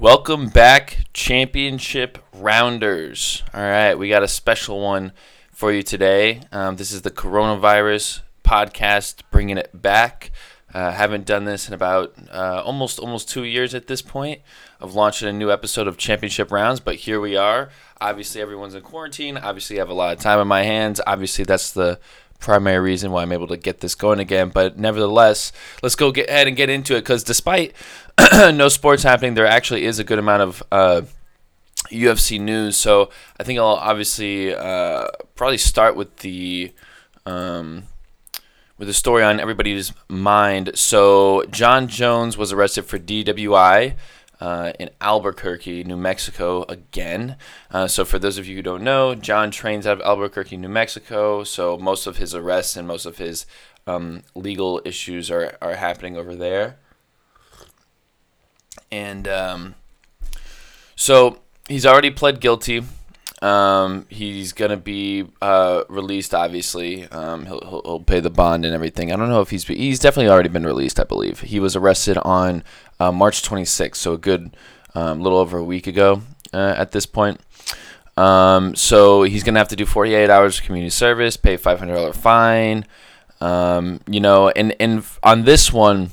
[0.00, 3.42] Welcome back, championship rounders.
[3.52, 5.12] All right, we got a special one
[5.52, 6.40] for you today.
[6.52, 10.30] Um, this is the coronavirus podcast, bringing it back.
[10.72, 14.40] Uh, haven't done this in about uh, almost almost two years at this point
[14.80, 17.68] of launching a new episode of Championship Rounds, but here we are.
[18.00, 19.36] Obviously, everyone's in quarantine.
[19.36, 21.02] Obviously, I have a lot of time on my hands.
[21.06, 22.00] Obviously, that's the
[22.40, 24.48] primary reason why I'm able to get this going again.
[24.48, 27.74] But nevertheless, let's go get ahead and get into it because despite
[28.54, 31.02] no sports happening, there actually is a good amount of uh,
[31.90, 32.76] UFC news.
[32.76, 36.72] So I think I'll obviously uh, probably start with the.
[37.26, 37.84] Um,
[38.80, 40.70] with a story on everybody's mind.
[40.74, 43.94] So, Jon Jones was arrested for DWI
[44.40, 47.36] uh, in Albuquerque, New Mexico, again.
[47.70, 50.70] Uh, so, for those of you who don't know, Jon trains out of Albuquerque, New
[50.70, 51.44] Mexico.
[51.44, 53.44] So, most of his arrests and most of his
[53.86, 56.78] um, legal issues are, are happening over there.
[58.92, 59.74] And um,
[60.96, 62.82] so, he's already pled guilty.
[63.42, 66.34] Um, he's gonna be uh, released.
[66.34, 69.10] Obviously, um, he'll, he'll, he'll pay the bond and everything.
[69.10, 71.00] I don't know if he's he's definitely already been released.
[71.00, 72.62] I believe he was arrested on
[72.98, 74.54] uh, March 26th, so a good
[74.94, 76.20] um, little over a week ago
[76.52, 77.40] uh, at this point.
[78.18, 82.84] Um, so he's gonna have to do 48 hours of community service, pay $500 fine.
[83.40, 86.10] Um, you know, and and on this one,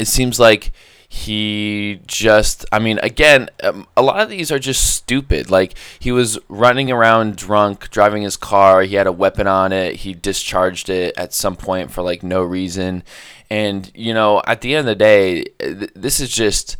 [0.00, 0.72] it seems like
[1.14, 5.50] he just i mean again um, a lot of these are just stupid.
[5.50, 8.80] Like he was running around drunk driving his car.
[8.80, 9.96] He had a weapon on it.
[9.96, 13.02] He discharged it at some point for like no reason.
[13.50, 16.78] And you know at the end of the day th- this is just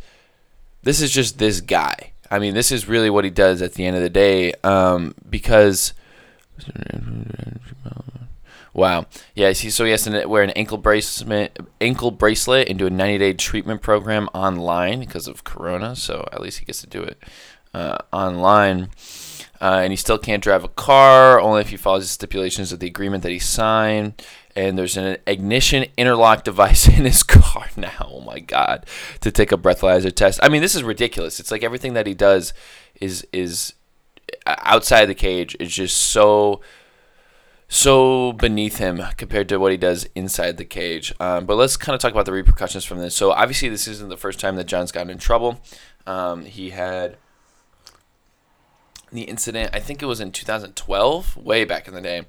[0.81, 2.13] this is just this guy.
[2.31, 5.13] I mean this is really what he does at the end of the day um,
[5.29, 5.93] because
[8.73, 9.05] Wow.
[9.35, 9.53] Yeah.
[9.53, 13.81] So he has to wear an ankle bracelet, ankle bracelet, and do a 90-day treatment
[13.81, 15.95] program online because of Corona.
[15.95, 17.21] So at least he gets to do it
[17.73, 18.89] uh, online.
[19.61, 22.79] Uh, and he still can't drive a car only if he follows the stipulations of
[22.79, 24.21] the agreement that he signed.
[24.55, 28.09] And there's an ignition interlock device in his car now.
[28.11, 28.85] Oh my God!
[29.21, 30.39] To take a breathalyzer test.
[30.43, 31.39] I mean, this is ridiculous.
[31.39, 32.53] It's like everything that he does
[32.99, 33.73] is is
[34.45, 36.61] uh, outside the cage is just so
[37.73, 41.11] so beneath him compared to what he does inside the cage.
[41.19, 43.15] Um, but let's kind of talk about the repercussions from this.
[43.15, 45.59] So obviously, this isn't the first time that Jon's gotten in trouble.
[46.05, 47.17] Um, he had
[49.11, 49.71] the incident.
[49.73, 52.25] I think it was in 2012, way back in the day,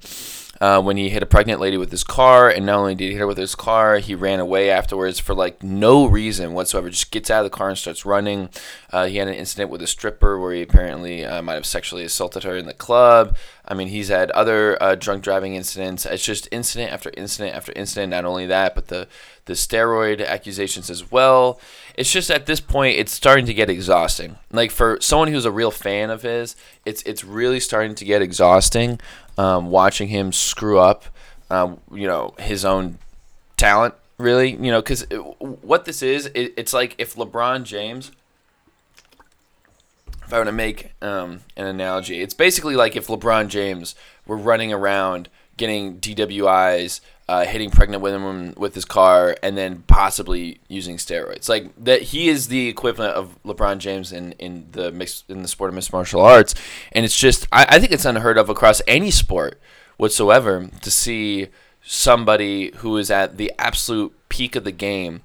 [0.61, 2.49] uh, when he hit a pregnant lady with his car.
[2.49, 5.35] And not only did he hit her with his car, he ran away afterwards for
[5.35, 6.89] like no reason whatsoever.
[6.89, 8.49] Just gets out of the car and starts running.
[8.91, 12.03] Uh, he had an incident with a stripper where he apparently uh, might have sexually
[12.03, 13.35] assaulted her in the club.
[13.67, 16.05] I mean, he's had other uh, drunk driving incidents.
[16.05, 18.11] It's just incident after incident after incident.
[18.11, 19.07] Not only that, but the
[19.45, 21.59] the steroid accusations as well.
[21.95, 24.37] It's just at this point, it's starting to get exhausting.
[24.51, 26.55] Like for someone who's a real fan of his,
[26.85, 28.99] it's it's really starting to get exhausting
[29.37, 31.05] um, watching him screw up.
[31.49, 32.99] Um, you know his own
[33.57, 34.51] talent, really.
[34.51, 35.05] You know, because
[35.39, 38.11] what this is, it, it's like if LeBron James
[40.25, 44.37] if I were to make um, an analogy, it's basically like if LeBron James were
[44.37, 50.97] running around getting DWIs, uh, hitting pregnant women with his car, and then possibly using
[50.97, 51.47] steroids.
[51.47, 55.47] Like that, he is the equivalent of LeBron James in, in the mix in the
[55.47, 56.55] sport of mixed martial arts,
[56.91, 59.59] and it's just I, I think it's unheard of across any sport
[59.97, 61.47] whatsoever to see
[61.83, 65.21] somebody who is at the absolute peak of the game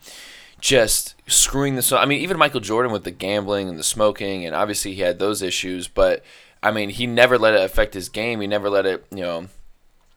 [0.60, 2.00] just screwing this up.
[2.00, 5.19] I mean, even Michael Jordan with the gambling and the smoking, and obviously he had
[5.19, 6.22] those issues, but
[6.62, 8.41] I mean, he never let it affect his game.
[8.41, 9.47] He never let it, you know,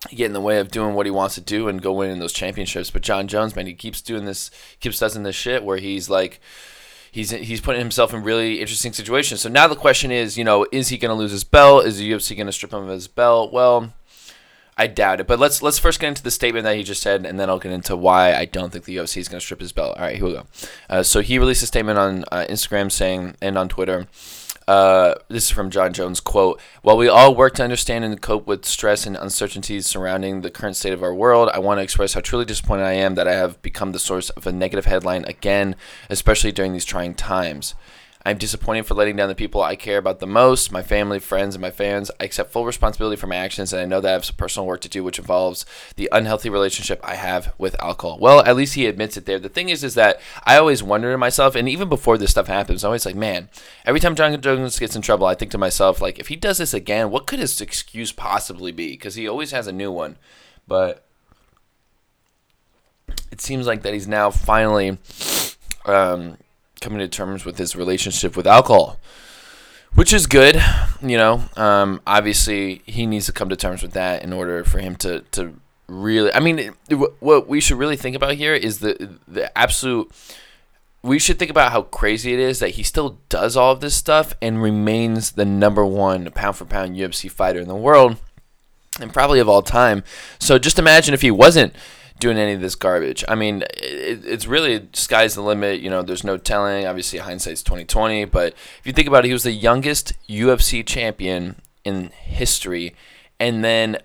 [0.10, 2.34] get in the way of doing what he wants to do and go winning those
[2.34, 2.90] championships.
[2.90, 6.42] But Jon Jones, man, he keeps doing this, keeps doing this shit where he's like,
[7.12, 9.42] he's he's putting himself in really interesting situations.
[9.42, 11.86] So now the question is, you know, is he going to lose his belt?
[11.86, 13.54] Is the UFC going to strip him of his belt?
[13.54, 13.94] Well,
[14.78, 15.28] I doubt it.
[15.28, 17.60] But let's let's first get into the statement that he just said, and then I'll
[17.60, 19.98] get into why I don't think the UFC is going to strip his belt.
[19.98, 20.46] All right, here we go.
[20.90, 24.08] Uh, so he released a statement on uh, Instagram saying and on Twitter.
[24.68, 28.48] Uh, this is from Jon Jones quote While we all work to understand and cope
[28.48, 32.14] with stress and uncertainties surrounding the current state of our world, I want to express
[32.14, 35.26] how truly disappointed I am that I have become the source of a negative headline
[35.26, 35.76] again,
[36.10, 37.76] especially during these trying times.
[38.26, 41.56] I'm disappointed for letting down the people I care about the most, my family, friends,
[41.56, 42.10] and my fans.
[42.20, 44.66] I accept full responsibility for my actions, and I know that I have some personal
[44.66, 45.66] work to do, which involves
[45.98, 48.18] the unhealthy relationship I have with alcohol.
[48.20, 49.40] Well, at least he admits it there.
[49.40, 52.48] The thing is, is that I always wonder to myself, and even before this stuff
[52.48, 53.50] happens, I'm always like, man,
[53.86, 56.60] every time Jon Jones gets in trouble, I think to myself, like, if he does
[56.60, 58.92] this again, what could his excuse possibly be?
[58.92, 60.18] Because he always has a new one.
[60.66, 61.06] But
[63.32, 64.98] it seems like that he's now finally
[65.86, 66.38] um,
[66.84, 69.00] coming to terms with his relationship with alcohol,
[69.96, 70.62] which is good.
[71.02, 74.80] You know, um, obviously he needs to come to terms with that in order for
[74.80, 75.56] him to to
[75.88, 76.34] really.
[76.34, 76.74] I mean,
[77.20, 80.12] what we should really think about here is the the absolute.
[81.02, 83.94] We should think about how crazy it is that he still does all of this
[83.94, 88.18] stuff and remains the number one pound for pound UFC fighter in the world,
[89.02, 90.04] and probably of all time.
[90.40, 91.76] So just imagine if he wasn't
[92.20, 93.24] doing any of this garbage.
[93.28, 95.82] I mean, it, it's really sky's the limit.
[95.82, 96.86] You know, there's no telling.
[96.86, 98.26] Obviously, hindsight's 2020.
[98.26, 102.96] But if you think about it, he was the youngest UFC champion in history,
[103.40, 103.98] and then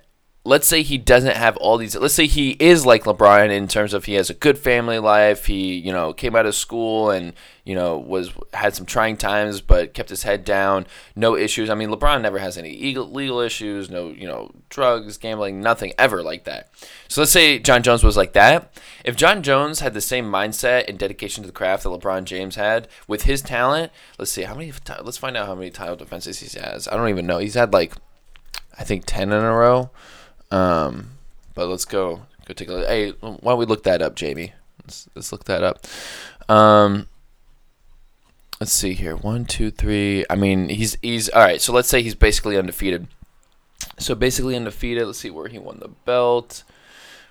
[0.49, 3.93] let's say he doesn't have all these let's say he is like LeBron in terms
[3.93, 7.35] of he has a good family life he you know came out of school and
[7.65, 11.69] you know was had some trying times but kept his head down no issues.
[11.69, 16.23] I mean LeBron never has any legal issues no you know drugs gambling nothing ever
[16.23, 16.71] like that.
[17.09, 18.73] So let's say Jon Jones was like that.
[19.05, 22.57] If Jon Jones had the same mindset and dedication to the craft that LeBron James
[22.57, 24.73] had with his talent let's see how many
[25.03, 26.89] let's find out how many title defenses he has.
[26.89, 27.37] I don't even know.
[27.37, 27.93] He's had like
[28.79, 29.91] I think 10 in a row
[30.51, 31.11] um,
[31.55, 32.89] but let's go go take a look.
[32.89, 34.53] Hey, why don't we look that up, Jamie?
[34.85, 35.87] Let's let's look that up.
[36.49, 37.07] Um,
[38.61, 39.17] let's see here.
[39.17, 40.25] One, two, three.
[40.31, 41.61] I mean, he's he's all right.
[41.61, 43.07] So let's say he's basically undefeated.
[43.99, 45.07] So basically undefeated.
[45.07, 46.65] Let's see where he won the belt.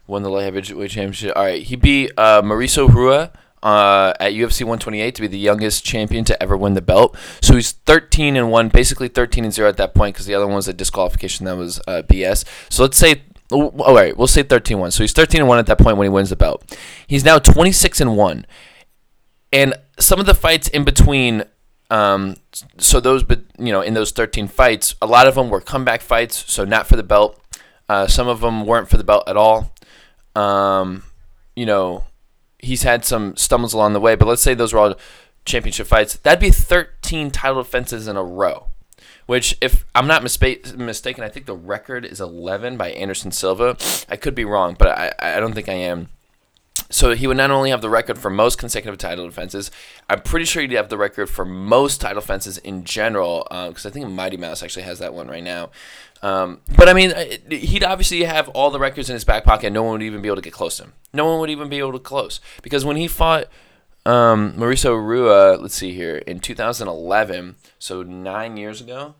[0.05, 1.33] Won the light heavyweight championship.
[1.35, 3.31] All right, he beat uh, Mauricio Rua
[3.63, 7.17] uh, at UFC 128 to be the youngest champion to ever win the belt.
[7.41, 10.45] So he's 13 and one, basically 13 and zero at that point because the other
[10.45, 12.45] one was a disqualification that was uh, BS.
[12.69, 13.23] So let's say.
[13.49, 14.91] Oh, all right, we'll say 13 1.
[14.91, 16.77] So he's 13 and 1 at that point when he wins the belt.
[17.07, 18.45] He's now 26 and 1.
[19.53, 21.45] And some of the fights in between
[21.89, 22.35] um,
[22.77, 26.01] so those, but you know, in those 13 fights, a lot of them were comeback
[26.01, 27.39] fights, so not for the belt.
[27.87, 29.73] Uh, some of them weren't for the belt at all.
[30.35, 31.03] Um,
[31.55, 32.03] you know,
[32.59, 34.95] he's had some stumbles along the way, but let's say those were all
[35.45, 36.15] championship fights.
[36.17, 38.67] That'd be 13 title defenses in a row.
[39.25, 43.77] Which, if I'm not mispa- mistaken, I think the record is 11 by Anderson Silva.
[44.07, 46.07] I could be wrong, but I, I don't think I am.
[46.89, 49.71] So he would not only have the record for most consecutive title defenses,
[50.09, 53.89] I'm pretty sure he'd have the record for most title defenses in general, because uh,
[53.89, 55.71] I think Mighty Mouse actually has that one right now.
[56.21, 59.71] Um, but I mean, uh, he'd obviously have all the records in his back pocket.
[59.71, 60.93] No one would even be able to get close to him.
[61.13, 63.47] No one would even be able to close because when he fought
[64.07, 69.15] um, Mauricio Rua, let's see here, in 2011, so nine years ago.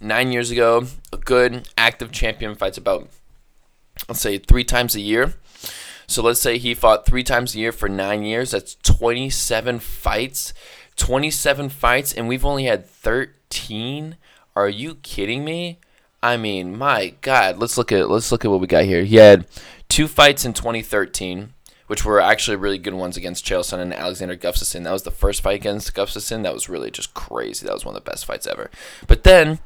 [0.00, 3.08] Nine years ago, a good active champion fights about,
[4.08, 5.34] let's say, three times a year.
[6.06, 8.50] So let's say he fought three times a year for nine years.
[8.50, 10.52] That's 27 fights.
[10.96, 14.16] 27 fights, and we've only had 13
[14.54, 15.78] are you kidding me?
[16.22, 17.58] I mean, my God.
[17.58, 19.04] Let's look at let's look at what we got here.
[19.04, 19.46] He had
[19.88, 21.54] two fights in 2013,
[21.86, 24.84] which were actually really good ones against Chael and Alexander Gustafsson.
[24.84, 26.42] That was the first fight against Gustafsson.
[26.42, 27.66] That was really just crazy.
[27.66, 28.70] That was one of the best fights ever.
[29.06, 29.58] But then,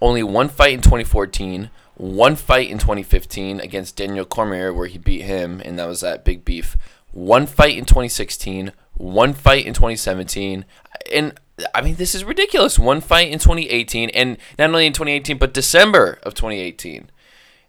[0.00, 5.20] only one fight in 2014, one fight in 2015 against Daniel Cormier, where he beat
[5.20, 6.78] him, and that was that big beef.
[7.12, 10.64] One fight in 2016, one fight in 2017,
[11.12, 11.38] and
[11.74, 12.78] I mean, this is ridiculous.
[12.78, 17.10] One fight in 2018, and not only in 2018, but December of 2018.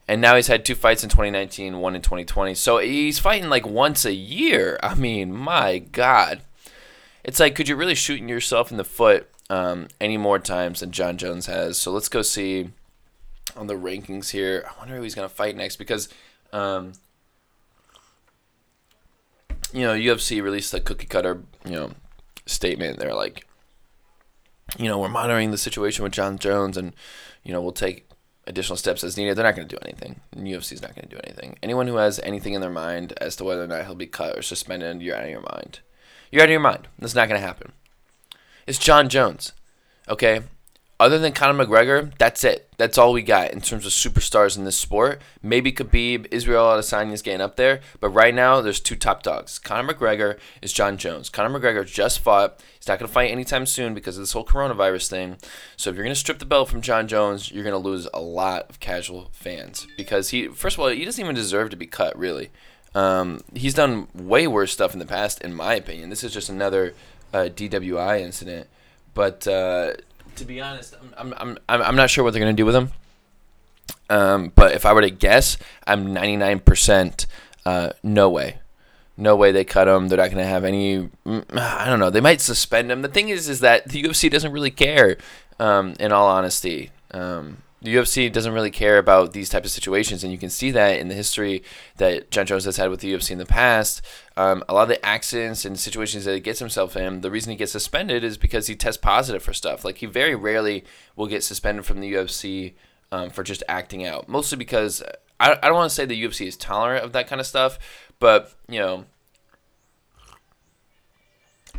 [0.07, 2.55] And now he's had two fights in 2019, one in 2020.
[2.55, 4.79] So he's fighting like once a year.
[4.83, 6.41] I mean, my God.
[7.23, 10.91] It's like, could you really shoot yourself in the foot um, any more times than
[10.91, 11.77] Jon Jones has?
[11.77, 12.69] So let's go see
[13.55, 14.65] on the rankings here.
[14.67, 16.09] I wonder who he's going to fight next because,
[16.53, 16.93] um,
[19.73, 21.91] you know, UFC released a cookie cutter, you know,
[22.45, 22.99] statement.
[22.99, 23.45] They're like,
[24.77, 26.93] you know, we're monitoring the situation with Jon Jones, and
[27.43, 28.07] you know, we'll take
[28.47, 29.35] additional steps as needed.
[29.35, 30.19] They're not going to do anything.
[30.35, 31.57] UFC is not going to do anything.
[31.61, 34.37] Anyone who has anything in their mind as to whether or not he'll be cut
[34.37, 35.79] or suspended, you're out of your mind.
[36.31, 36.87] You're out of your mind.
[36.99, 37.73] That's not going to happen.
[38.65, 39.53] It's Jon Jones.
[40.07, 40.41] Okay,
[41.01, 42.71] other than Conor McGregor, that's it.
[42.77, 45.19] That's all we got in terms of superstars in this sport.
[45.41, 49.57] Maybe Khabib, Israel Adesanya is getting up there, but right now there's two top dogs.
[49.57, 51.29] Conor McGregor is Jon Jones.
[51.29, 52.59] Conor McGregor just fought.
[52.77, 55.37] He's not going to fight anytime soon because of this whole coronavirus thing.
[55.75, 58.07] So if you're going to strip the belt from Jon Jones, you're going to lose
[58.13, 61.77] a lot of casual fans because he, first of all, he doesn't even deserve to
[61.77, 62.15] be cut.
[62.15, 62.51] Really,
[62.93, 66.11] um, he's done way worse stuff in the past, in my opinion.
[66.11, 66.93] This is just another
[67.33, 68.67] uh, DWI incident,
[69.15, 69.47] but.
[69.47, 69.93] Uh,
[70.35, 72.91] to be honest, I'm I'm I'm, I'm not sure what they're gonna do with him.
[74.09, 75.57] Um, but if I were to guess,
[75.87, 77.25] I'm 99%
[77.65, 78.57] uh, no way.
[79.17, 80.07] No way they cut him.
[80.07, 81.09] They're not going to have any.
[81.25, 82.09] Mm, I don't know.
[82.09, 83.01] They might suspend him.
[83.01, 85.17] The thing is, is that the UFC doesn't really care.
[85.59, 90.23] Um, in all honesty, um, the UFC doesn't really care about these types of situations,
[90.23, 91.63] and you can see that in the history
[91.97, 94.03] that Jon Jones has had with the UFC in the past.
[94.37, 97.49] Um, a lot of the accidents and situations that he gets himself in, the reason
[97.51, 99.83] he gets suspended is because he tests positive for stuff.
[99.83, 100.83] Like he very rarely
[101.15, 102.73] will get suspended from the UFC
[103.11, 105.01] um, for just acting out, mostly because
[105.39, 107.79] I, I don't want to say the UFC is tolerant of that kind of stuff,
[108.19, 109.05] but you know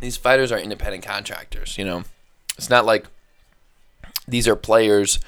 [0.01, 1.77] these fighters are independent contractors.
[1.77, 2.03] You know,
[2.57, 3.07] it's not like
[4.27, 5.19] these are players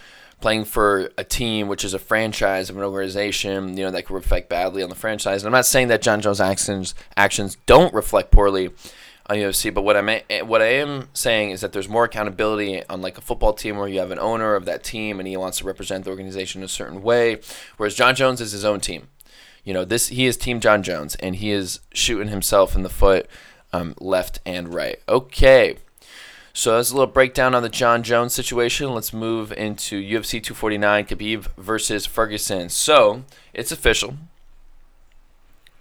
[0.42, 4.14] playing for a team which is a franchise of an organization, you know, that could
[4.14, 5.42] reflect badly on the franchise.
[5.42, 8.72] And I'm not saying that Jon Jones' actions actions don't reflect poorly
[9.28, 13.02] on UFC, but what I what I am saying is that there's more accountability on
[13.02, 15.60] like a football team where you have an owner of that team and he wants
[15.60, 17.40] to represent the organization in a certain way,
[17.78, 19.08] whereas Jon Jones is his own team.
[19.64, 22.90] You know, this he is Team Jon Jones and he is shooting himself in the
[22.90, 23.28] foot
[23.74, 25.00] um, left and right.
[25.10, 25.78] Okay.
[26.58, 28.94] So that's a little breakdown on the Jon Jones situation.
[28.94, 32.70] Let's move into UFC 249, Khabib versus Ferguson.
[32.70, 34.16] So it's official,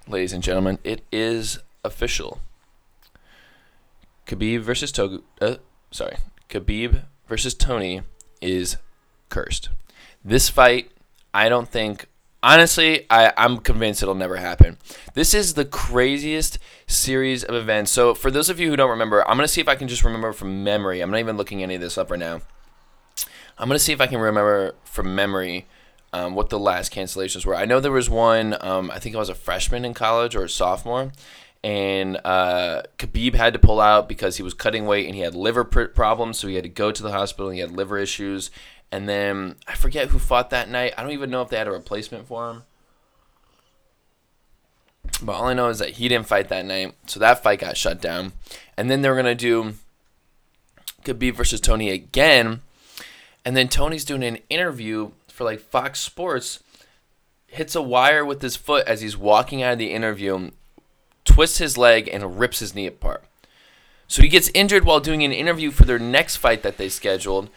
[0.09, 0.81] ladies and gentlemen.
[0.83, 2.41] It is official.
[4.27, 5.23] Khabib versus Togu.
[5.41, 5.57] Uh,
[5.93, 6.17] sorry,
[6.51, 8.01] Khabib versus Tony
[8.41, 8.77] is
[9.29, 9.69] cursed.
[10.25, 10.91] This fight,
[11.33, 12.09] I don't think
[12.45, 14.77] honestly, I, I'm convinced it'll never happen.
[15.15, 17.91] This is the craziest series of events.
[17.91, 19.89] So, for those of you who don't remember, I'm going to see if I can
[19.89, 21.01] just remember from memory.
[21.01, 22.43] I'm not even looking any of this up right now.
[23.59, 25.67] I'm going to see if I can remember from memory
[26.13, 27.57] um, what the last cancellations were.
[27.57, 30.45] I know there was one, um, I think I was a freshman in college or
[30.45, 31.13] a sophomore,
[31.65, 35.35] and uh, Khabib had to pull out because he was cutting weight and he had
[35.35, 37.49] liver pr- problems, so he had to go to the hospital.
[37.49, 38.51] And he had liver issues,
[38.91, 40.95] and then I forget who fought that night.
[40.97, 42.63] I don't even know if they had a replacement for him.
[45.23, 47.77] But all I know is that he didn't fight that night, so that fight got
[47.77, 48.33] shut down.
[48.77, 49.75] And then they were gonna do
[51.05, 52.63] Khabib versus Tony again,
[53.45, 56.61] and then Tony's doing an interview for like Fox Sports,
[57.47, 60.51] hits a wire with his foot as he's walking out of the interview,
[61.25, 63.25] twists his leg and rips his knee apart.
[64.09, 67.51] So he gets injured while doing an interview for their next fight that they scheduled,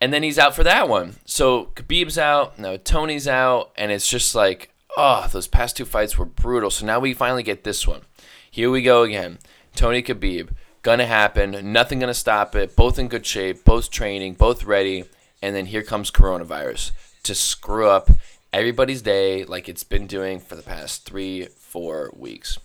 [0.00, 1.16] and then he's out for that one.
[1.24, 6.16] So Khabib's out, now Tony's out, and it's just like, oh, those past two fights
[6.16, 6.70] were brutal.
[6.70, 8.02] So now we finally get this one.
[8.50, 9.38] Here we go again.
[9.74, 10.50] Tony Khabib,
[10.82, 11.72] gonna happen.
[11.72, 12.76] Nothing gonna stop it.
[12.76, 15.04] Both in good shape, both training, both ready.
[15.42, 16.92] And then here comes coronavirus
[17.24, 18.10] to screw up
[18.52, 22.58] everybody's day like it's been doing for the past three, four weeks.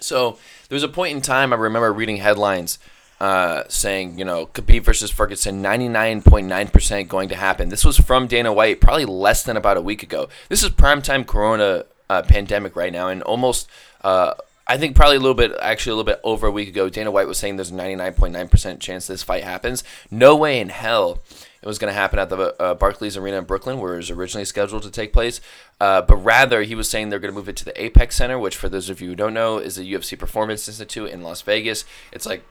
[0.00, 2.78] So there's a point in time I remember reading headlines
[3.22, 7.68] uh, saying, you know, Khabib versus Ferguson, 99.9% going to happen.
[7.68, 10.28] This was from Dana White probably less than about a week ago.
[10.48, 13.68] This is primetime Corona uh, pandemic right now, and almost,
[14.00, 14.34] uh,
[14.66, 17.12] I think probably a little bit, actually a little bit over a week ago, Dana
[17.12, 19.84] White was saying there's a 99.9% chance this fight happens.
[20.10, 21.20] No way in hell
[21.62, 24.10] it was going to happen at the uh, Barclays Arena in Brooklyn, where it was
[24.10, 25.40] originally scheduled to take place.
[25.80, 28.36] Uh, but rather, he was saying they're going to move it to the Apex Center,
[28.36, 31.40] which, for those of you who don't know, is the UFC Performance Institute in Las
[31.42, 31.84] Vegas.
[32.10, 32.42] It's like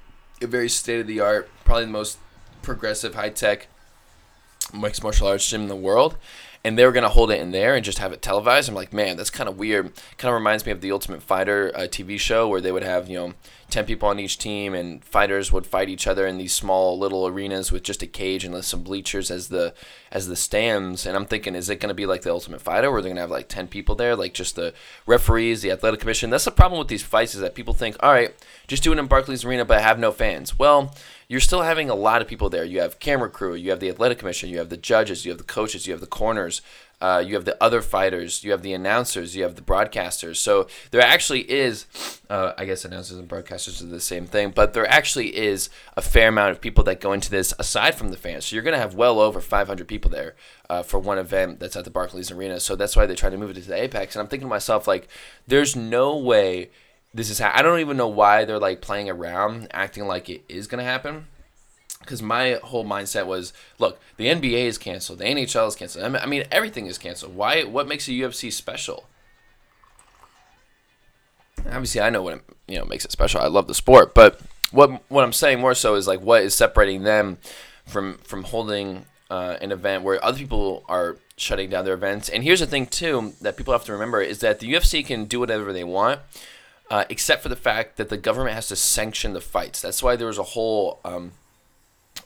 [0.48, 2.18] very state of the art, probably the most
[2.62, 3.68] progressive, high tech
[4.74, 6.18] mixed martial arts gym in the world.
[6.64, 8.70] And they were gonna hold it in there and just have it televised.
[8.70, 9.94] I'm like, man, that's kind of weird.
[10.18, 13.10] Kind of reminds me of the Ultimate Fighter uh, TV show where they would have
[13.10, 13.34] you know
[13.72, 17.26] 10 people on each team and fighters would fight each other in these small little
[17.26, 19.74] arenas with just a cage and some bleachers as the
[20.12, 23.02] as the stands and i'm thinking is it to be like the ultimate fighter where
[23.02, 24.74] they're to have like 10 people there like just the
[25.06, 28.12] referees the athletic commission that's the problem with these fights is that people think all
[28.12, 28.36] right
[28.68, 30.94] just do it in barclays arena but have no fans well
[31.32, 33.88] you're still having a lot of people there you have camera crew you have the
[33.88, 36.62] athletic commission you have the judges you have the coaches you have the corners
[37.02, 40.36] uh, you have the other fighters, you have the announcers, you have the broadcasters.
[40.36, 41.88] So there actually is,
[42.30, 46.02] uh, I guess announcers and broadcasters are the same thing, but there actually is a
[46.02, 48.46] fair amount of people that go into this aside from the fans.
[48.46, 50.36] So you're going to have well over 500 people there
[50.70, 52.60] uh, for one event that's at the Barclays Arena.
[52.60, 54.16] So that's why they try to move it to the Apex.
[54.16, 55.08] And I'm thinking to myself, like,
[55.48, 56.70] there's no way
[57.14, 57.40] this is.
[57.40, 60.84] Ha- I don't even know why they're like playing around, acting like it is going
[60.84, 61.28] to happen
[62.00, 66.16] because my whole mindset was, look, the NBA is canceled, the NHL is canceled.
[66.16, 67.36] I mean, everything is canceled.
[67.36, 67.64] Why?
[67.64, 69.08] What makes a UFC special?
[71.66, 73.42] Obviously, I know what it, you know makes it special.
[73.42, 74.40] I love the sport, but
[74.72, 77.38] what what I'm saying more so is like what is separating them
[77.86, 82.30] from from holding uh, an event where other people are shutting down their events.
[82.30, 85.26] And here's the thing too that people have to remember is that the UFC can
[85.26, 86.20] do whatever they want.
[86.92, 89.82] Uh, except for the fact that the government has to sanction the fights.
[89.82, 91.32] That's why there was a whole um,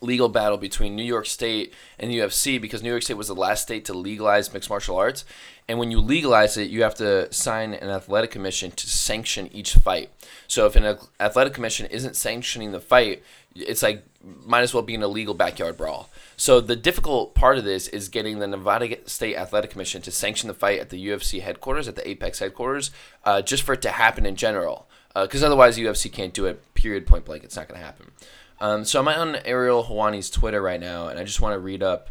[0.02, 3.36] legal battle between New York State and the UFC because New York State was the
[3.36, 5.24] last state to legalize mixed martial arts.
[5.68, 9.76] And when you legalize it, you have to sign an athletic commission to sanction each
[9.76, 10.10] fight.
[10.48, 13.22] So if an athletic commission isn't sanctioning the fight,
[13.56, 14.04] it's like
[14.46, 16.10] might as well be an illegal backyard brawl.
[16.36, 20.48] So the difficult part of this is getting the Nevada State Athletic Commission to sanction
[20.48, 22.92] the fight at the UFC headquarters, at the Apex headquarters,
[23.24, 24.90] uh, just for it to happen in general.
[25.14, 26.74] Because uh, otherwise, the UFC can't do it.
[26.74, 27.08] Period.
[27.08, 27.44] Point blank.
[27.44, 28.12] It's not going to happen.
[28.60, 31.84] Um, so I'm on Ariel Helwani's Twitter right now, and I just want to read
[31.84, 32.10] up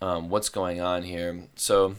[0.00, 1.44] um, what's going on here.
[1.56, 1.96] So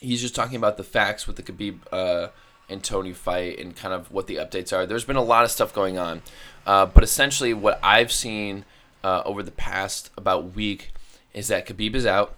[0.00, 2.28] he's just talking about the facts with the Khabib uh,
[2.68, 4.86] and Tony fight and kind of what the updates are.
[4.86, 6.22] There's been a lot of stuff going on,
[6.66, 8.64] uh, but essentially what I've seen
[9.04, 10.92] uh, over the past about week
[11.34, 12.34] is that Khabib is out.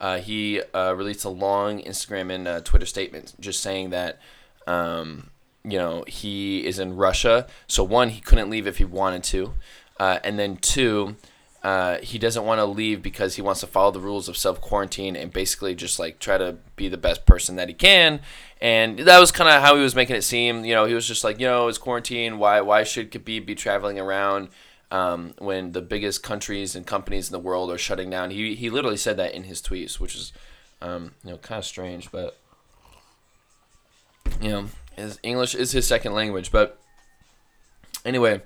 [0.00, 4.18] Uh, he uh, released a long Instagram and uh, Twitter statement just saying that.
[4.66, 5.30] Um,
[5.64, 7.46] you know, he is in Russia.
[7.66, 9.54] So, one, he couldn't leave if he wanted to.
[9.98, 11.16] Uh, and then two,
[11.64, 14.60] uh, he doesn't want to leave because he wants to follow the rules of self
[14.60, 18.20] quarantine and basically just like try to be the best person that he can.
[18.60, 20.66] And that was kind of how he was making it seem.
[20.66, 22.38] You know, he was just like, you know, it's quarantine.
[22.38, 24.48] Why why should Khabib be traveling around
[24.90, 28.30] um, when the biggest countries and companies in the world are shutting down?
[28.30, 30.34] He he literally said that in his tweets, which is
[30.82, 32.36] um, you know kind of strange, but
[34.38, 34.66] you know,
[34.96, 36.52] his English is his second language.
[36.52, 36.78] But
[38.04, 38.42] anyway.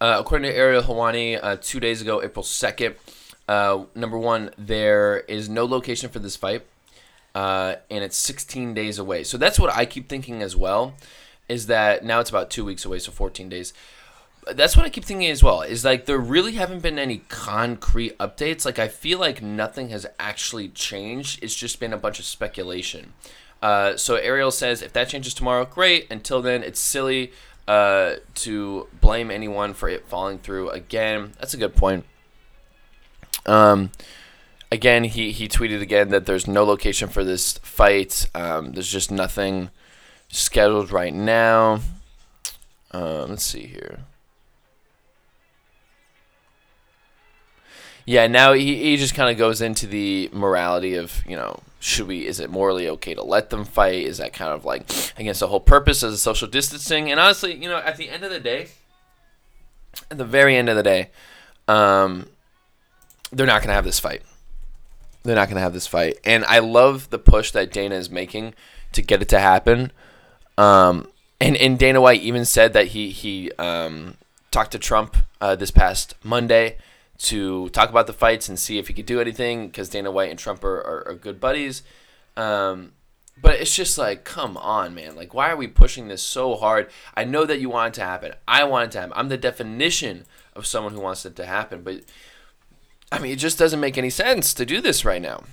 [0.00, 2.94] Uh, according to Ariel Helwani, uh, two days ago, April 2nd,
[3.46, 6.64] uh, number one, there is no location for this fight,
[7.34, 9.24] uh, and it's 16 days away.
[9.24, 10.94] So that's what I keep thinking as well,
[11.50, 13.74] is that now it's about two weeks away, so 14 days.
[14.50, 18.16] That's what I keep thinking as well, is like there really haven't been any concrete
[18.16, 18.64] updates.
[18.64, 21.44] Like I feel like nothing has actually changed.
[21.44, 23.12] It's just been a bunch of speculation.
[23.62, 26.10] Uh, so Ariel says, if that changes tomorrow, great.
[26.10, 27.32] Until then, it's silly
[27.68, 31.32] uh, to blame anyone for it falling through again.
[31.38, 32.04] That's a good point.
[33.46, 33.90] Um,
[34.70, 38.28] again, he, he tweeted again that there's no location for this fight.
[38.34, 39.70] Um, there's just nothing
[40.28, 41.80] scheduled right now.
[42.92, 44.00] Um, let's see here.
[48.04, 52.06] Yeah, now he, he just kind of goes into the morality of, you know, should
[52.06, 54.02] we is it morally okay to let them fight?
[54.02, 57.10] Is that kind of like against the whole purpose of social distancing?
[57.10, 58.68] And honestly you know at the end of the day
[60.10, 61.10] at the very end of the day
[61.66, 62.26] um,
[63.32, 64.22] they're not going to have this fight.
[65.22, 66.18] They're not going to have this fight.
[66.24, 68.54] And i love the push that dana is making
[68.92, 69.92] to get it to happen.
[70.58, 71.08] Um,
[71.40, 74.16] and, and dana white even said that he he um,
[74.50, 76.76] talked to trump uh, this past monday
[77.20, 80.30] to talk about the fights and see if he could do anything because Dana White
[80.30, 81.82] and Trump are, are, are good buddies.
[82.36, 82.92] Um,
[83.40, 85.16] but it's just like, come on, man.
[85.16, 86.90] Like, why are we pushing this so hard?
[87.14, 88.32] I know that you want it to happen.
[88.48, 89.12] I want it to happen.
[89.16, 91.82] I'm the definition of someone who wants it to happen.
[91.82, 92.04] But,
[93.12, 95.44] I mean, it just doesn't make any sense to do this right now.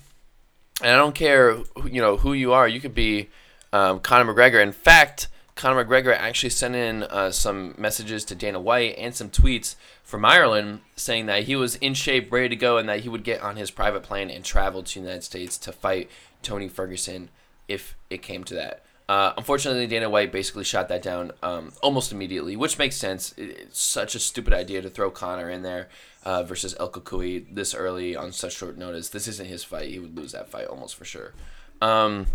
[0.82, 2.68] And I don't care, you know, who you are.
[2.68, 3.30] You could be
[3.74, 4.62] um, Conor McGregor.
[4.62, 5.28] In fact,
[5.58, 10.24] Conor McGregor actually sent in uh, some messages to Dana White and some tweets from
[10.24, 13.42] Ireland saying that he was in shape, ready to go, and that he would get
[13.42, 16.10] on his private plane and travel to the United States to fight
[16.42, 17.30] Tony Ferguson
[17.68, 18.86] if it came to that.
[19.10, 23.34] Uh, unfortunately, Dana White basically shot that down um, almost immediately, which makes sense.
[23.38, 25.88] It's such a stupid idea to throw Conor in there
[26.24, 29.10] uh, versus El Cucuy this early on such short notice.
[29.10, 29.90] This isn't his fight.
[29.90, 31.34] He would lose that fight almost for sure.
[31.82, 32.28] Um,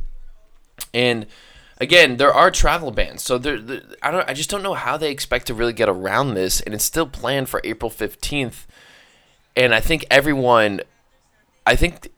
[0.94, 1.26] and
[1.82, 3.58] again, there are travel bans, so there,
[4.02, 4.28] I don't.
[4.28, 7.06] I just don't know how they expect to really get around this, and it's still
[7.06, 8.66] planned for April fifteenth.
[9.56, 10.80] And I think everyone,
[11.66, 12.08] I think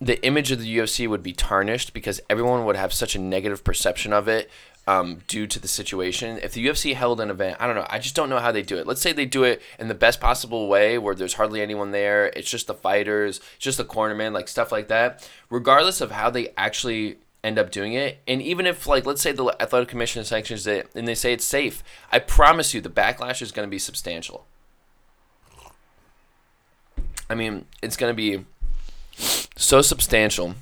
[0.00, 3.64] the image of the UFC would be tarnished because everyone would have such a negative
[3.64, 4.50] perception of it
[4.86, 6.38] um, due to the situation.
[6.42, 7.86] If the UFC held an event, I don't know.
[7.88, 8.86] I just don't know how they do it.
[8.86, 12.26] Let's say they do it in the best possible way, where there's hardly anyone there.
[12.36, 15.28] It's just the fighters, just the cornerman, like stuff like that.
[15.48, 18.18] Regardless of how they actually end up doing it.
[18.26, 21.44] And even if, like, let's say the athletic commission sanctions it and they say it's
[21.44, 24.46] safe, I promise you the backlash is going to be substantial.
[27.28, 28.44] I mean, it's going to be
[29.56, 30.54] so substantial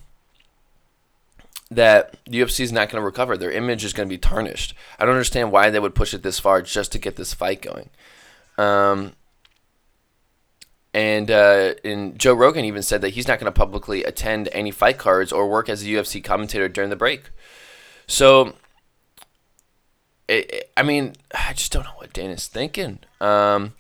[1.71, 3.37] that the UFC is not going to recover.
[3.37, 4.75] Their image is going to be tarnished.
[4.99, 7.63] I don't understand why they would push it this far just to get this fight
[7.63, 7.89] going.
[8.59, 9.13] Um,
[10.95, 14.71] and uh, and Joe Rogan even said that he's not going to publicly attend any
[14.71, 17.31] fight cards or work as a UFC commentator during the break.
[18.07, 18.55] So,
[20.29, 22.99] it, it, I mean, I just don't know what Dana's thinking.
[23.21, 23.73] Um,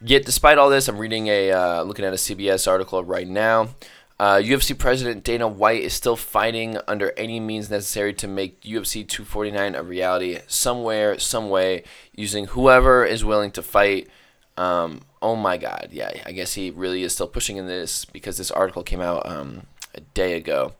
[0.00, 3.70] yet, despite all this, I'm reading a uh, looking at a CBS article right now.
[4.20, 9.06] Uh, UFC President Dana White is still fighting under any means necessary to make UFC
[9.06, 11.82] 249 a reality somewhere, some way,
[12.14, 14.08] using whoever is willing to fight
[14.56, 18.38] Um, oh my God, yeah, I guess he really is still pushing in this because
[18.38, 20.74] this article came out um, a day ago.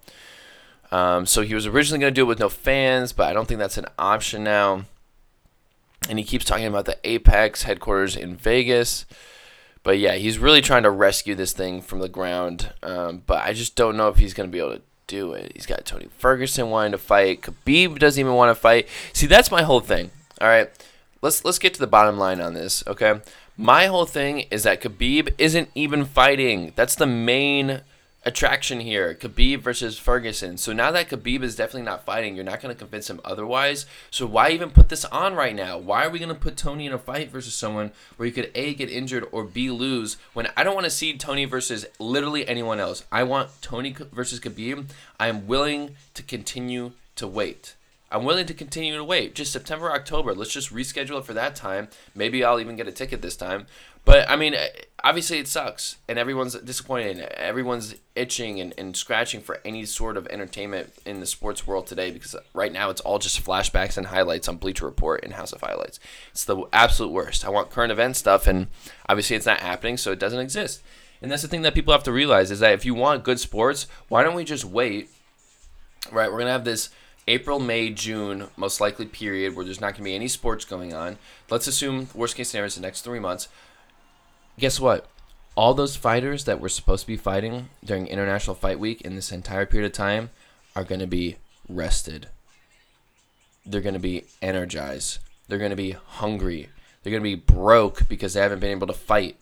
[0.93, 3.49] Um, so he was originally going to do it with no fans, but I don't
[3.49, 4.85] think that's an option now.
[6.09, 9.07] And he keeps talking about the Apex headquarters in Vegas.
[9.83, 12.73] But yeah, he's really trying to rescue this thing from the ground.
[12.83, 15.53] Um, but I just don't know if he's going to be able to do it.
[15.55, 17.43] He's got Tony Ferguson wanting to fight.
[17.43, 18.89] Khabib doesn't even want to fight.
[19.13, 20.11] See, that's my whole thing.
[20.41, 20.71] All right,
[21.23, 22.83] let's let's get to the bottom line on this.
[22.87, 23.21] Okay,
[23.57, 26.73] my whole thing is that Khabib isn't even fighting.
[26.75, 27.83] That's the main
[28.25, 29.14] attraction here.
[29.14, 30.57] Khabib versus Ferguson.
[30.57, 33.87] So now that Khabib is definitely not fighting, you're not going to convince him otherwise.
[34.11, 35.79] So why even put this on right now?
[35.79, 38.51] Why are we going to put Tony in a fight versus someone where he could
[38.55, 42.49] A, get injured or B, lose when I don't want to see Tony versus literally
[42.49, 43.05] anyone else?
[43.12, 44.90] I want Tony versus Khabib.
[45.21, 47.75] I am willing to continue to wait.
[48.11, 49.35] I'm willing to continue to wait.
[49.35, 50.35] Just September, October.
[50.35, 51.88] Let's just reschedule it for that time.
[52.14, 53.67] Maybe I'll even get a ticket this time.
[54.05, 54.55] But I mean,
[55.03, 57.19] obviously it sucks, and everyone's disappointed.
[57.19, 61.87] And Everyone's itching and, and scratching for any sort of entertainment in the sports world
[61.87, 65.53] today because right now it's all just flashbacks and highlights on Bleacher Report and House
[65.53, 65.99] of Highlights.
[66.33, 67.45] It's the absolute worst.
[67.45, 68.67] I want current event stuff, and
[69.09, 70.83] obviously it's not happening, so it doesn't exist.
[71.23, 73.40] And that's the thing that people have to realize is that if you want good
[73.40, 75.09] sports, why don't we just wait?
[76.12, 76.90] Right, we're gonna have this
[77.27, 80.93] April, May, June, most likely period where there's not going to be any sports going
[80.93, 81.17] on.
[81.49, 83.49] Let's assume worst case scenario is the next three months.
[84.59, 85.07] Guess what?
[85.57, 89.33] All those fighters that were supposed to be fighting during International Fight Week in this
[89.33, 90.31] entire period of time
[90.77, 91.37] are going to be
[91.69, 92.29] rested.
[93.65, 95.19] They're going to be energized.
[95.49, 96.69] They're going to be hungry.
[97.03, 99.37] They're going to be broke because they haven't been able to fight.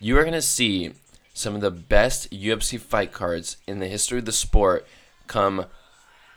[0.00, 0.92] You are going to see
[1.34, 4.86] some of the best UFC fight cards in the history of the sport
[5.26, 5.66] come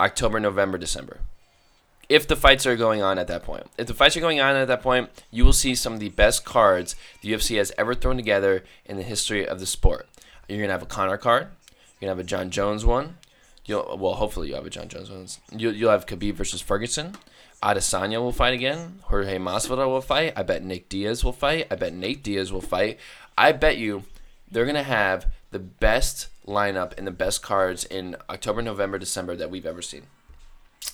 [0.02, 1.20] October, November, December.
[2.10, 3.68] If the fights are going on at that point.
[3.78, 6.10] If the fights are going on at that point, you will see some of the
[6.10, 10.10] best cards the UFC has ever thrown together in the history of the sport.
[10.50, 11.48] You're to have a Conor card.
[12.00, 13.18] You're to have a Jon Jones one.
[13.66, 15.28] You'll, well, hopefully you have a Jon Jones one.
[15.58, 17.16] You'll, you'll have Khabib versus Ferguson.
[17.64, 19.00] Adesanya will fight again.
[19.04, 20.34] Jorge Masvidal will fight.
[20.36, 21.68] I bet Nick Diaz will fight.
[21.70, 23.00] I bet Nate Diaz will fight.
[23.38, 24.04] I bet you
[24.50, 29.52] they're to have the best lineup and the best cards in October, November, December that
[29.52, 30.04] we've ever seen.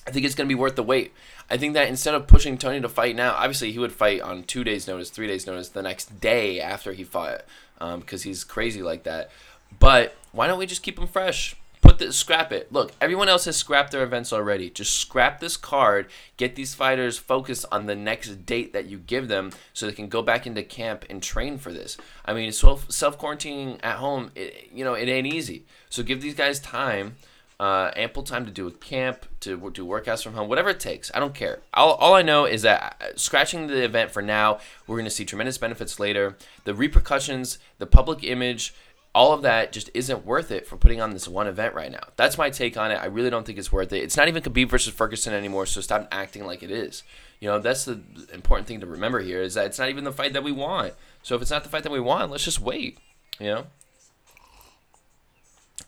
[0.06, 1.12] I think it's going to be worth the wait.
[1.50, 4.42] I think that instead of pushing Tony to fight now, obviously he would fight on
[4.42, 7.42] two days' notice, three days' notice, the next day after he fought,
[7.78, 9.30] because um, he's crazy like that.
[9.78, 11.56] But why don't we just keep him fresh?
[11.88, 12.70] Put the scrap it.
[12.70, 14.68] Look, everyone else has scrapped their events already.
[14.68, 16.10] Just scrap this card.
[16.36, 20.08] Get these fighters focused on the next date that you give them, so they can
[20.08, 21.96] go back into camp and train for this.
[22.26, 25.64] I mean, self self quarantining at home, it, you know, it ain't easy.
[25.88, 27.16] So give these guys time.
[27.60, 31.10] Uh, ample time to do a camp, to do workouts from home, whatever it takes.
[31.12, 31.58] I don't care.
[31.74, 35.10] All, all I know is that uh, scratching the event for now, we're going to
[35.10, 36.36] see tremendous benefits later.
[36.62, 38.74] The repercussions, the public image,
[39.14, 42.08] all of that just isn't worth it for putting on this one event right now.
[42.16, 42.96] That's my take on it.
[42.96, 44.02] I really don't think it's worth it.
[44.02, 47.02] It's not even Khabib versus Ferguson anymore, so stop acting like it is.
[47.40, 48.00] You know, that's the
[48.32, 50.94] important thing to remember here is that it's not even the fight that we want.
[51.22, 52.98] So if it's not the fight that we want, let's just wait.
[53.38, 53.66] You know?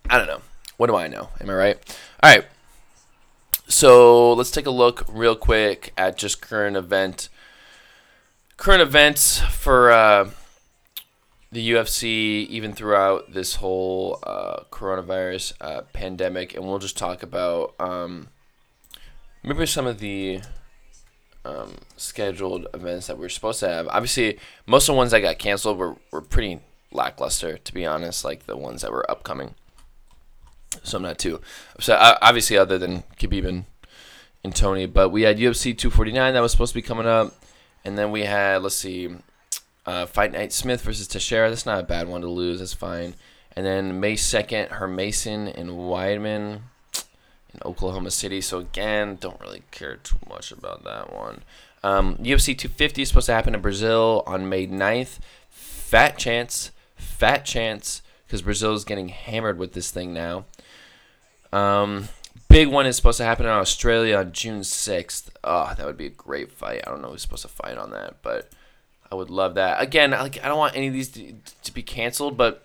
[0.08, 0.42] I don't know.
[0.76, 1.28] What do I know?
[1.40, 1.98] Am I right?
[2.22, 2.44] All right.
[3.68, 7.28] So let's take a look real quick at just current event.
[8.56, 10.30] Current events for uh,
[11.52, 17.74] the UFC even throughout this whole uh, coronavirus uh, pandemic, and we'll just talk about
[17.80, 18.28] um,
[19.42, 20.40] maybe some of the
[21.44, 23.88] um, scheduled events that we are supposed to have.
[23.88, 26.60] Obviously, most of the ones that got canceled were, were pretty
[26.92, 29.54] lackluster, to be honest, like the ones that were upcoming.
[30.82, 31.40] So I'm not too
[31.74, 33.64] upset, obviously, other than Khabib and,
[34.44, 34.86] and Tony.
[34.86, 37.34] But we had UFC 249 that was supposed to be coming up.
[37.84, 39.08] And then we had, let's see,
[39.86, 41.48] uh, Fight Night Smith versus Teixeira.
[41.48, 42.60] That's not a bad one to lose.
[42.60, 43.14] That's fine.
[43.56, 46.60] And then May 2nd, Hermansson and Weidman
[47.52, 48.40] in Oklahoma City.
[48.40, 51.42] So again, don't really care too much about that one.
[51.82, 55.18] Um, UFC 250 is supposed to happen in Brazil on May 9th.
[55.48, 60.44] Fat chance, fat chance, because Brazil is getting hammered with this thing now.
[61.52, 62.08] Um,
[62.48, 65.30] big one is supposed to happen in Australia on June 6th.
[65.42, 66.82] Oh, that would be a great fight.
[66.86, 68.50] I don't know who's supposed to fight on that, but
[69.10, 69.82] I would love that.
[69.82, 72.64] Again, like I don't want any of these to, to be canceled, but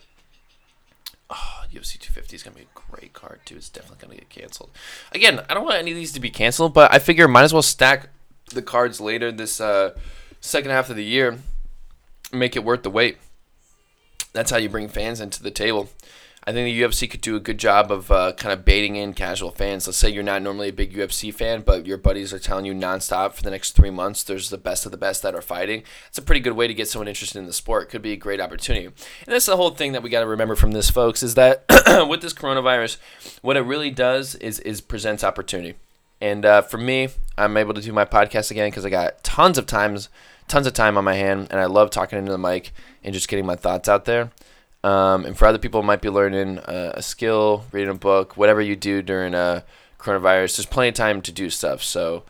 [1.29, 3.55] oh, UFC 250 is gonna be a great card too.
[3.55, 4.69] It's definitely gonna get canceled.
[5.11, 7.53] Again, I don't want any of these to be canceled, but I figure might as
[7.53, 8.09] well stack
[8.53, 9.95] the cards later this uh,
[10.39, 11.39] second half of the year,
[12.31, 13.17] make it worth the wait.
[14.33, 15.89] That's how you bring fans into the table.
[16.47, 19.15] I think the UFC could do a good job of uh, kind of baiting in
[19.15, 19.87] casual fans.
[19.87, 22.73] Let's say you're not normally a big UFC fan, but your buddies are telling you
[22.75, 25.81] nonstop for the next three months there's the best of the best that are fighting.
[26.07, 27.89] It's a pretty good way to get someone interested in the sport.
[27.89, 28.85] Could be a great opportunity.
[28.85, 31.65] And that's the whole thing that we got to remember from this, folks, is that
[32.07, 32.97] with this coronavirus,
[33.41, 35.75] what it really does is is presents opportunity.
[36.21, 39.57] And uh, for me, I'm able to do my podcast again because I got tons
[39.57, 40.09] of times,
[40.47, 42.71] tons of time on my hand, and I love talking into the mic
[43.03, 44.31] and just getting my thoughts out there.
[44.85, 48.61] Um, and for other people, might be learning uh, a skill, reading a book, whatever
[48.61, 49.61] you do during a uh,
[49.97, 50.57] coronavirus.
[50.57, 51.81] There's plenty of time to do stuff.
[51.81, 52.23] So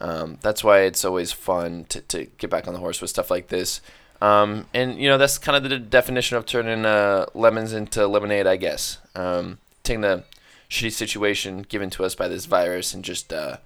[0.00, 3.30] um, that's why it's always fun to, to get back on the horse with stuff
[3.30, 3.80] like this.
[4.20, 8.46] Um, and you know that's kind of the definition of turning uh, lemons into lemonade,
[8.46, 8.98] I guess.
[9.14, 10.24] Um, taking the
[10.68, 13.58] shitty situation given to us by this virus and just uh,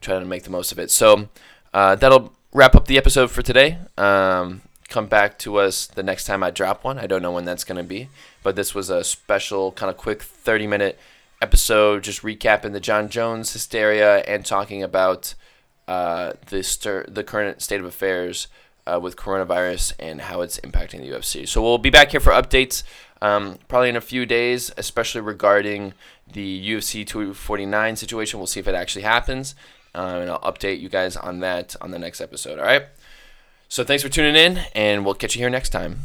[0.00, 0.90] trying to make the most of it.
[0.90, 1.28] So
[1.74, 3.78] uh, that'll wrap up the episode for today.
[3.98, 6.98] Um, come back to us the next time I drop one.
[6.98, 8.08] I don't know when that's going to be,
[8.42, 10.98] but this was a special kind of quick 30 minute
[11.40, 15.34] episode just recapping the Jon Jones hysteria and talking about
[15.88, 18.48] uh, the, stir- the current state of affairs
[18.86, 21.48] uh, with coronavirus and how it's impacting the UFC.
[21.48, 22.82] So we'll be back here for updates
[23.22, 25.94] um, probably in a few days, especially regarding
[26.32, 28.38] the UFC 249 situation.
[28.38, 29.54] We'll see if it actually happens,
[29.94, 32.58] uh, and I'll update you guys on that on the next episode.
[32.58, 32.86] All right.
[33.72, 36.00] So thanks for tuning in, and we'll catch you here next time.